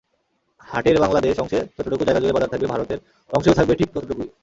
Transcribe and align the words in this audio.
হাটের 0.61 0.97
বাংলাদেশ 1.03 1.35
অংশে 1.39 1.59
যতটুকু 1.75 2.03
জায়গাজুড়ে 2.05 2.35
বাজার 2.35 2.51
থাকবে, 2.51 2.67
ভারতের 2.73 2.99
অংশেও 3.33 3.57
থাকবে 3.57 3.73
ঠিক 3.79 3.89
ততটুকুই। 3.93 4.27